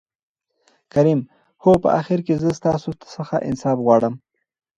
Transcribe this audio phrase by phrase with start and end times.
[0.93, 1.19] کريم:
[1.63, 4.13] هو په آخر کې زه ستاسو څخه انصاف غواړم.